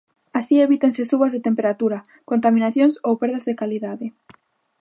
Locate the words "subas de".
1.09-1.43